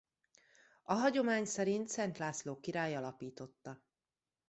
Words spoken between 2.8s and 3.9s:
alapította.